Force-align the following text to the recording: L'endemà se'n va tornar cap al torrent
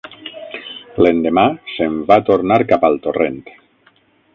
L'endemà 1.05 1.45
se'n 1.75 2.01
va 2.13 2.19
tornar 2.31 2.61
cap 2.75 2.89
al 2.91 3.01
torrent 3.07 3.43